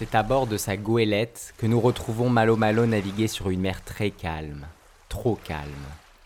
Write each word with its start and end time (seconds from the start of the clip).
C'est 0.00 0.14
à 0.14 0.22
bord 0.22 0.46
de 0.46 0.56
sa 0.56 0.78
goélette 0.78 1.52
que 1.58 1.66
nous 1.66 1.78
retrouvons 1.78 2.30
Malo 2.30 2.56
Malo 2.56 2.86
naviguer 2.86 3.28
sur 3.28 3.50
une 3.50 3.60
mer 3.60 3.84
très 3.84 4.10
calme. 4.10 4.66
Trop 5.10 5.38
calme. 5.44 5.68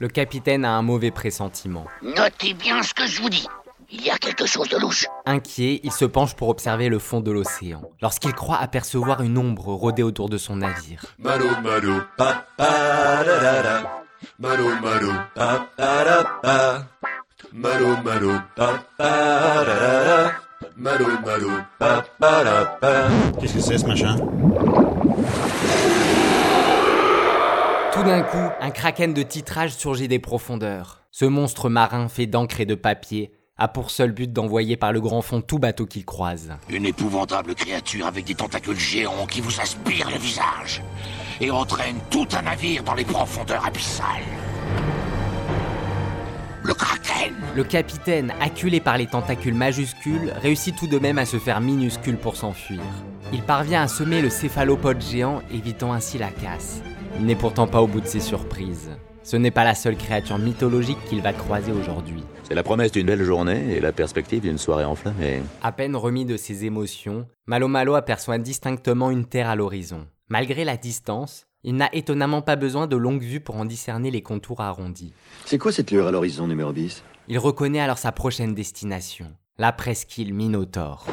Le 0.00 0.08
capitaine 0.08 0.64
a 0.64 0.72
un 0.72 0.82
mauvais 0.82 1.12
pressentiment. 1.12 1.84
Notez 2.02 2.52
bien 2.54 2.82
ce 2.82 2.92
que 2.92 3.06
je 3.06 3.22
vous 3.22 3.28
dis. 3.28 3.46
Il 3.88 4.04
y 4.04 4.10
a 4.10 4.18
quelque 4.18 4.44
chose 4.44 4.68
de 4.70 4.76
louche. 4.76 5.06
Inquiet, 5.24 5.78
il 5.84 5.92
se 5.92 6.04
penche 6.04 6.34
pour 6.34 6.48
observer 6.48 6.88
le 6.88 6.98
fond 6.98 7.20
de 7.20 7.30
l'océan. 7.30 7.82
Lorsqu'il 8.02 8.32
croit 8.32 8.56
apercevoir 8.56 9.22
une 9.22 9.38
ombre 9.38 9.72
rôder 9.72 10.02
autour 10.02 10.28
de 10.28 10.36
son 10.36 10.56
navire. 10.56 11.04
Malo 11.18 11.46
malo 11.62 12.02
pa 12.16 12.44
pa 12.56 13.22
da 13.24 13.38
da 13.38 13.62
da. 13.62 14.02
Malo 14.40 14.74
malo 14.82 15.12
pa 15.32 15.68
pa 15.76 16.04
da 16.04 16.24
pa. 16.42 16.86
Malo 17.52 17.96
malo 18.02 18.32
pa 18.56 18.84
pa 18.98 19.64
da 19.64 19.64
da 19.64 20.04
da. 20.04 20.39
Malo 20.80 21.08
malo 21.26 21.50
pa 21.78 22.02
pa 22.18 22.42
da 22.42 22.64
pa. 22.80 23.08
Qu'est-ce 23.38 23.52
que 23.52 23.60
c'est 23.60 23.76
ce 23.76 23.84
machin 23.84 24.16
Tout 27.92 28.02
d'un 28.02 28.22
coup, 28.22 28.48
un 28.62 28.70
kraken 28.70 29.12
de 29.12 29.22
titrage 29.22 29.74
surgit 29.74 30.08
des 30.08 30.18
profondeurs. 30.18 31.02
Ce 31.10 31.26
monstre 31.26 31.68
marin 31.68 32.08
fait 32.08 32.24
d'encre 32.26 32.62
et 32.62 32.64
de 32.64 32.74
papier 32.74 33.30
a 33.58 33.68
pour 33.68 33.90
seul 33.90 34.12
but 34.12 34.32
d'envoyer 34.32 34.78
par 34.78 34.94
le 34.94 35.02
grand 35.02 35.20
fond 35.20 35.42
tout 35.42 35.58
bateau 35.58 35.84
qu'il 35.84 36.06
croise. 36.06 36.50
Une 36.70 36.86
épouvantable 36.86 37.54
créature 37.54 38.06
avec 38.06 38.24
des 38.24 38.34
tentacules 38.34 38.80
géants 38.80 39.26
qui 39.26 39.42
vous 39.42 39.60
aspire 39.60 40.08
le 40.08 40.16
visage 40.16 40.82
et 41.42 41.50
entraîne 41.50 41.96
tout 42.08 42.26
un 42.32 42.40
navire 42.40 42.82
dans 42.84 42.94
les 42.94 43.04
profondeurs 43.04 43.66
abyssales. 43.66 44.39
Le 47.56 47.64
capitaine, 47.64 48.32
acculé 48.40 48.80
par 48.80 48.96
les 48.96 49.06
tentacules 49.06 49.54
majuscules, 49.54 50.32
réussit 50.40 50.76
tout 50.76 50.86
de 50.86 50.98
même 50.98 51.18
à 51.18 51.24
se 51.24 51.38
faire 51.38 51.60
minuscule 51.60 52.16
pour 52.16 52.36
s'enfuir. 52.36 52.80
Il 53.32 53.42
parvient 53.42 53.82
à 53.82 53.88
semer 53.88 54.22
le 54.22 54.30
céphalopode 54.30 55.02
géant, 55.02 55.42
évitant 55.52 55.92
ainsi 55.92 56.18
la 56.18 56.30
casse. 56.30 56.82
Il 57.18 57.26
n'est 57.26 57.36
pourtant 57.36 57.66
pas 57.66 57.82
au 57.82 57.86
bout 57.86 58.00
de 58.00 58.06
ses 58.06 58.20
surprises. 58.20 58.90
Ce 59.22 59.36
n'est 59.36 59.50
pas 59.50 59.64
la 59.64 59.74
seule 59.74 59.96
créature 59.96 60.38
mythologique 60.38 60.98
qu'il 61.08 61.20
va 61.20 61.32
croiser 61.32 61.72
aujourd'hui. 61.72 62.24
C'est 62.44 62.54
la 62.54 62.62
promesse 62.62 62.92
d'une 62.92 63.06
belle 63.06 63.22
journée 63.22 63.76
et 63.76 63.80
la 63.80 63.92
perspective 63.92 64.40
d'une 64.40 64.58
soirée 64.58 64.84
enflammée. 64.84 65.42
À 65.62 65.72
peine 65.72 65.94
remis 65.94 66.24
de 66.24 66.36
ses 66.36 66.64
émotions, 66.64 67.26
Malo 67.46 67.68
Malo 67.68 67.94
aperçoit 67.94 68.38
distinctement 68.38 69.10
une 69.10 69.26
terre 69.26 69.48
à 69.48 69.56
l'horizon. 69.56 70.06
Malgré 70.28 70.64
la 70.64 70.76
distance, 70.76 71.46
il 71.62 71.76
n'a 71.76 71.94
étonnamment 71.94 72.42
pas 72.42 72.56
besoin 72.56 72.86
de 72.86 72.96
longue 72.96 73.22
vue 73.22 73.40
pour 73.40 73.56
en 73.56 73.64
discerner 73.64 74.10
les 74.10 74.22
contours 74.22 74.60
arrondis. 74.60 75.12
C'est 75.44 75.58
quoi 75.58 75.72
cette 75.72 75.90
lueur 75.90 76.06
à 76.06 76.10
l'horizon 76.10 76.46
numéro 76.46 76.72
10 76.72 77.02
Il 77.28 77.38
reconnaît 77.38 77.80
alors 77.80 77.98
sa 77.98 78.12
prochaine 78.12 78.54
destination, 78.54 79.26
la 79.58 79.72
presqu'île 79.72 80.32
Minotaure. 80.32 81.06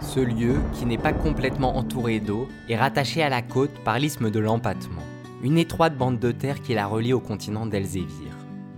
Ce 0.00 0.20
lieu, 0.20 0.56
qui 0.72 0.86
n'est 0.86 0.96
pas 0.96 1.12
complètement 1.12 1.76
entouré 1.76 2.20
d'eau, 2.20 2.48
est 2.68 2.76
rattaché 2.76 3.22
à 3.22 3.28
la 3.28 3.42
côte 3.42 3.76
par 3.84 3.98
l'isthme 3.98 4.30
de 4.30 4.38
l'Empattement, 4.38 5.02
une 5.42 5.58
étroite 5.58 5.98
bande 5.98 6.18
de 6.18 6.32
terre 6.32 6.62
qui 6.62 6.72
la 6.72 6.86
relie 6.86 7.12
au 7.12 7.20
continent 7.20 7.66
d'Elzévir. 7.66 8.32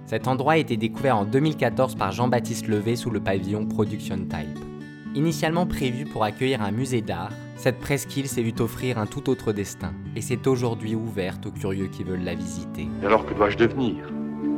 Cet 0.07 0.27
endroit 0.27 0.55
a 0.55 0.57
été 0.57 0.77
découvert 0.77 1.17
en 1.17 1.25
2014 1.25 1.95
par 1.95 2.11
Jean-Baptiste 2.11 2.67
Levé 2.67 2.97
sous 2.97 3.11
le 3.11 3.21
pavillon 3.21 3.67
Production 3.67 4.17
Type. 4.17 4.70
Initialement 5.17 5.67
prévu 5.67 6.05
pour 6.05 6.23
accueillir 6.23 6.63
un 6.63 6.71
musée 6.71 7.03
d'art, 7.03 7.33
cette 7.57 7.81
presqu'île 7.81 8.29
s'est 8.29 8.43
vue 8.43 8.55
offrir 8.61 8.97
un 8.97 9.07
tout 9.07 9.29
autre 9.29 9.53
destin, 9.53 9.93
et 10.15 10.21
s'est 10.21 10.47
aujourd'hui 10.47 10.95
ouverte 10.95 11.47
aux 11.47 11.51
curieux 11.51 11.89
qui 11.89 12.05
veulent 12.05 12.23
la 12.23 12.37
visiter. 12.37 12.87
Alors 13.05 13.27
que 13.27 13.35
dois-je 13.35 13.57
devenir? 13.57 14.09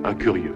Un 0.04 0.14
curieux. 0.14 0.54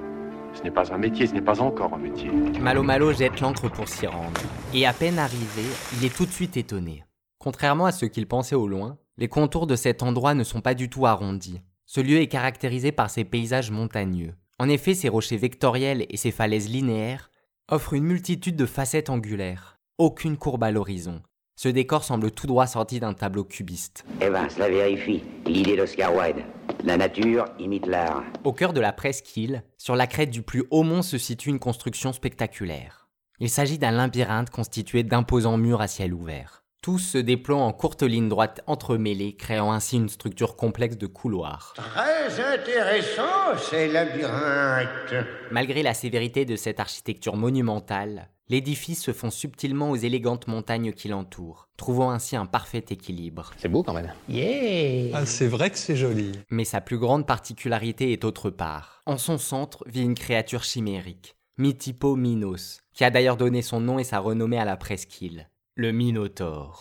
Ce 0.52 0.62
n'est 0.62 0.70
pas 0.70 0.92
un 0.92 0.98
métier, 0.98 1.26
ce 1.26 1.32
n'est 1.32 1.40
pas 1.40 1.62
encore 1.62 1.94
un 1.94 1.98
métier. 1.98 2.30
Malo 2.60 2.82
Malo 2.82 3.14
jette 3.14 3.40
l'ancre 3.40 3.70
pour 3.70 3.88
s'y 3.88 4.06
rendre, 4.06 4.38
et 4.74 4.86
à 4.86 4.92
peine 4.92 5.18
arrivé, 5.18 5.62
il 5.98 6.04
est 6.04 6.14
tout 6.14 6.26
de 6.26 6.30
suite 6.30 6.58
étonné. 6.58 7.02
Contrairement 7.38 7.86
à 7.86 7.92
ce 7.92 8.04
qu'il 8.04 8.26
pensait 8.26 8.54
au 8.54 8.68
loin, 8.68 8.98
les 9.16 9.28
contours 9.28 9.66
de 9.66 9.76
cet 9.76 10.02
endroit 10.02 10.34
ne 10.34 10.44
sont 10.44 10.60
pas 10.60 10.74
du 10.74 10.90
tout 10.90 11.06
arrondis. 11.06 11.62
Ce 11.86 12.02
lieu 12.02 12.18
est 12.18 12.26
caractérisé 12.26 12.92
par 12.92 13.08
ses 13.08 13.24
paysages 13.24 13.70
montagneux. 13.70 14.34
En 14.58 14.68
effet, 14.68 14.92
ses 14.92 15.08
rochers 15.08 15.38
vectoriels 15.38 16.04
et 16.10 16.16
ses 16.18 16.32
falaises 16.32 16.68
linéaires 16.68 17.30
offrent 17.70 17.94
une 17.94 18.04
multitude 18.04 18.56
de 18.56 18.66
facettes 18.66 19.08
angulaires. 19.08 19.75
Aucune 19.98 20.36
courbe 20.36 20.62
à 20.62 20.70
l'horizon. 20.70 21.22
Ce 21.58 21.70
décor 21.70 22.04
semble 22.04 22.30
tout 22.30 22.46
droit 22.46 22.66
sorti 22.66 23.00
d'un 23.00 23.14
tableau 23.14 23.44
cubiste. 23.44 24.04
Eh 24.20 24.28
ben, 24.28 24.46
cela 24.50 24.68
vérifie. 24.68 25.24
L'idée 25.46 25.74
d'Oscar 25.74 26.14
Wilde. 26.14 26.44
La 26.84 26.98
nature 26.98 27.46
imite 27.58 27.86
l'art. 27.86 28.22
Au 28.44 28.52
cœur 28.52 28.74
de 28.74 28.80
la 28.80 28.92
presqu'île, 28.92 29.62
sur 29.78 29.96
la 29.96 30.06
crête 30.06 30.28
du 30.28 30.42
plus 30.42 30.64
haut 30.70 30.82
mont 30.82 31.00
se 31.00 31.16
situe 31.16 31.48
une 31.48 31.58
construction 31.58 32.12
spectaculaire. 32.12 33.08
Il 33.40 33.48
s'agit 33.48 33.78
d'un 33.78 33.90
labyrinthe 33.90 34.50
constitué 34.50 35.02
d'imposants 35.02 35.56
murs 35.56 35.80
à 35.80 35.88
ciel 35.88 36.12
ouvert. 36.12 36.65
Tous 36.82 36.98
se 36.98 37.18
déploient 37.18 37.56
en 37.62 37.72
courtes 37.72 38.02
lignes 38.04 38.28
droites 38.28 38.60
entremêlées, 38.66 39.34
créant 39.34 39.72
ainsi 39.72 39.96
une 39.96 40.08
structure 40.08 40.54
complexe 40.54 40.96
de 40.96 41.06
couloirs. 41.08 41.74
Très 41.74 42.40
intéressant, 42.40 43.56
ces 43.70 43.88
labyrinthes. 43.88 45.26
Malgré 45.50 45.82
la 45.82 45.94
sévérité 45.94 46.44
de 46.44 46.54
cette 46.54 46.78
architecture 46.78 47.36
monumentale, 47.36 48.30
l'édifice 48.48 49.02
se 49.02 49.12
fond 49.12 49.30
subtilement 49.30 49.90
aux 49.90 49.96
élégantes 49.96 50.46
montagnes 50.46 50.92
qui 50.92 51.08
l'entourent, 51.08 51.68
trouvant 51.76 52.10
ainsi 52.12 52.36
un 52.36 52.46
parfait 52.46 52.84
équilibre. 52.90 53.50
C'est 53.56 53.68
beau 53.68 53.82
quand 53.82 53.94
même. 53.94 54.12
Yeah 54.28 55.10
Ah, 55.12 55.26
c'est 55.26 55.48
vrai 55.48 55.70
que 55.70 55.78
c'est 55.78 55.96
joli. 55.96 56.30
Mais 56.50 56.64
sa 56.64 56.80
plus 56.80 56.98
grande 56.98 57.26
particularité 57.26 58.12
est 58.12 58.24
autre 58.24 58.50
part. 58.50 59.00
En 59.06 59.18
son 59.18 59.38
centre 59.38 59.82
vit 59.88 60.02
une 60.02 60.14
créature 60.14 60.62
chimérique, 60.62 61.34
Mythipo 61.58 62.14
Minos, 62.14 62.78
qui 62.94 63.02
a 63.02 63.10
d'ailleurs 63.10 63.36
donné 63.36 63.62
son 63.62 63.80
nom 63.80 63.98
et 63.98 64.04
sa 64.04 64.20
renommée 64.20 64.58
à 64.58 64.64
la 64.64 64.76
presqu'île. 64.76 65.48
Le 65.78 65.92
Minotaure. 65.92 66.80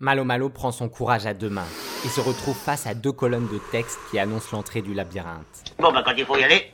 Malo 0.00 0.24
Malo 0.24 0.48
prend 0.48 0.72
son 0.72 0.88
courage 0.88 1.26
à 1.26 1.34
deux 1.34 1.50
mains 1.50 1.66
et 2.02 2.08
se 2.08 2.18
retrouve 2.18 2.56
face 2.56 2.86
à 2.86 2.94
deux 2.94 3.12
colonnes 3.12 3.46
de 3.52 3.60
texte 3.70 3.98
qui 4.10 4.18
annoncent 4.18 4.56
l'entrée 4.56 4.80
du 4.80 4.94
labyrinthe. 4.94 5.74
Bon, 5.78 5.92
bah, 5.92 6.02
quand 6.02 6.14
il 6.16 6.24
faut 6.24 6.38
y 6.38 6.44
aller, 6.44 6.72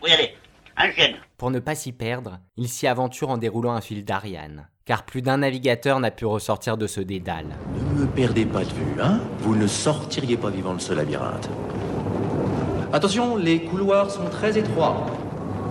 faut 0.00 0.06
y 0.06 0.12
aller. 0.12 0.34
Enchaîne. 0.78 1.16
Pour 1.36 1.50
ne 1.50 1.58
pas 1.58 1.74
s'y 1.74 1.92
perdre, 1.92 2.38
il 2.56 2.70
s'y 2.70 2.86
aventure 2.86 3.28
en 3.28 3.36
déroulant 3.36 3.74
un 3.74 3.82
fil 3.82 4.06
d'Ariane, 4.06 4.68
car 4.86 5.04
plus 5.04 5.20
d'un 5.20 5.36
navigateur 5.36 6.00
n'a 6.00 6.10
pu 6.10 6.24
ressortir 6.24 6.78
de 6.78 6.86
ce 6.86 7.02
dédale. 7.02 7.54
Ne 7.76 8.00
me 8.00 8.06
perdez 8.06 8.46
pas 8.46 8.64
de 8.64 8.72
vue, 8.72 9.02
hein 9.02 9.20
Vous 9.40 9.54
ne 9.54 9.66
sortiriez 9.66 10.38
pas 10.38 10.48
vivant 10.48 10.72
de 10.72 10.80
ce 10.80 10.94
labyrinthe. 10.94 11.50
Attention, 12.90 13.36
les 13.36 13.64
couloirs 13.64 14.10
sont 14.10 14.30
très 14.30 14.56
étroits. 14.56 15.04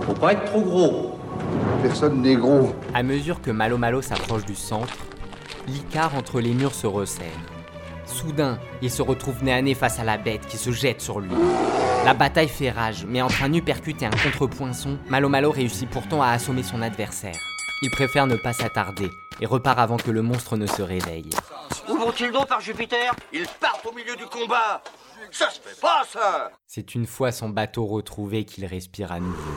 Faut 0.02 0.14
pas 0.14 0.34
être 0.34 0.44
trop 0.44 0.62
gros. 0.62 1.11
Personne 1.82 2.22
n'est 2.22 2.36
gros. 2.36 2.72
À 2.94 3.02
mesure 3.02 3.42
que 3.42 3.50
Malo 3.50 3.76
Malo 3.76 4.02
s'approche 4.02 4.44
du 4.44 4.54
centre, 4.54 4.96
l'écart 5.66 6.14
entre 6.14 6.40
les 6.40 6.54
murs 6.54 6.74
se 6.74 6.86
resserre. 6.86 7.26
Soudain, 8.06 8.60
il 8.82 8.90
se 8.90 9.02
retrouve 9.02 9.42
nez 9.42 9.52
à 9.52 9.60
nez 9.62 9.74
face 9.74 9.98
à 9.98 10.04
la 10.04 10.16
bête 10.16 10.46
qui 10.46 10.58
se 10.58 10.70
jette 10.70 11.00
sur 11.00 11.18
lui. 11.18 11.34
La 12.04 12.14
bataille 12.14 12.48
fait 12.48 12.70
rage, 12.70 13.04
mais 13.08 13.20
entre 13.20 13.42
un 13.42 13.52
uppercut 13.52 14.00
et 14.00 14.06
un 14.06 14.10
contrepoinçon, 14.10 14.96
Malo 15.08 15.28
Malo 15.28 15.50
réussit 15.50 15.90
pourtant 15.90 16.22
à 16.22 16.28
assommer 16.28 16.62
son 16.62 16.82
adversaire. 16.82 17.36
Il 17.82 17.90
préfère 17.90 18.28
ne 18.28 18.36
pas 18.36 18.52
s'attarder 18.52 19.10
et 19.40 19.46
repart 19.46 19.80
avant 19.80 19.96
que 19.96 20.12
le 20.12 20.22
monstre 20.22 20.56
ne 20.56 20.66
se 20.66 20.82
réveille. 20.82 21.30
Où 21.88 21.96
vont-ils 21.96 22.30
donc 22.30 22.46
par 22.46 22.60
Jupiter? 22.60 23.12
Ils 23.32 23.46
partent 23.60 23.84
au 23.84 23.92
milieu 23.92 24.14
du 24.14 24.26
combat 24.26 24.82
Ça 25.32 25.50
se 25.50 25.60
fait 25.60 25.80
pas, 25.80 26.04
ça 26.08 26.52
C'est 26.68 26.94
une 26.94 27.06
fois 27.06 27.32
son 27.32 27.48
bateau 27.48 27.86
retrouvé 27.86 28.44
qu'il 28.44 28.66
respire 28.66 29.10
à 29.10 29.18
nouveau. 29.18 29.52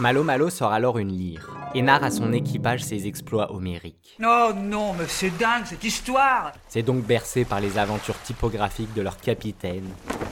Malo 0.00 0.22
Malo 0.24 0.48
sort 0.48 0.72
alors 0.72 0.96
une 0.96 1.12
lyre 1.12 1.46
et 1.74 1.82
narre 1.82 2.02
à 2.02 2.10
son 2.10 2.32
équipage 2.32 2.82
ses 2.82 3.06
exploits 3.06 3.52
homériques. 3.52 4.16
Oh 4.24 4.50
non, 4.56 4.94
mais 4.94 5.04
c'est 5.06 5.36
dingue 5.36 5.64
cette 5.66 5.84
histoire 5.84 6.52
C'est 6.68 6.82
donc 6.82 7.04
bercé 7.04 7.44
par 7.44 7.60
les 7.60 7.76
aventures 7.76 8.18
typographiques 8.22 8.94
de 8.94 9.02
leur 9.02 9.18
capitaine 9.18 9.84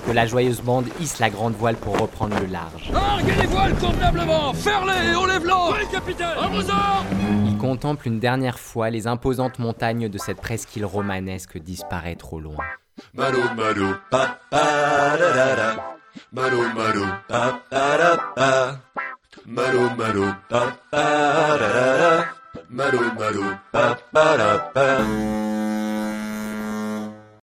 que 0.06 0.12
la 0.12 0.25
joyeuse 0.25 0.62
bande 0.62 0.87
hisse 1.00 1.19
la 1.19 1.29
grande 1.29 1.53
voile 1.53 1.76
pour 1.76 1.99
reprendre 1.99 2.37
le 2.41 2.47
large. 2.47 2.91
Larguez 2.91 3.35
les 3.41 3.47
voiles 3.47 3.75
convenablement 3.75 4.55
Ferlez 4.55 5.12
et 5.12 5.17
on 5.17 5.26
lève 5.26 5.44
l'eau 5.44 5.73
Oui, 5.73 5.87
capitaine 5.93 6.29
À 6.43 6.49
vos 6.49 6.61
ordres 6.61 7.05
Il 7.47 7.59
contemple 7.59 8.09
une 8.09 8.21
dernière 8.21 8.59
fois 8.59 8.88
les 8.88 9.06
imposantes 9.06 9.59
montagnes 9.59 10.09
de 10.09 10.19
cette 10.19 10.41
presqu'île 10.41 10.87
romanesque 10.87 11.59
disparaître 11.59 12.32
au 12.32 12.41
loin. 12.41 12.64
Malo 13.12 13.38
malo 13.55 13.94
pa 14.11 14.38
pa 14.50 15.17
da 15.19 15.32
da 15.32 15.55
da. 15.56 15.76
Malo 16.32 16.62
malo 16.75 17.06
pa 17.29 17.61
pa 17.71 17.97
da 17.99 18.81
pa. 19.55 19.62
Malo 19.62 19.91
malo 19.97 20.35
pa 20.49 20.73
pa 20.91 21.05
da 21.61 21.69
da 21.73 21.97
da. 21.99 22.12
Malo 22.69 23.00
malo 23.19 23.56
pa 23.73 23.97
pa 24.12 24.37
da 24.37 24.73
pa. 24.75 25.38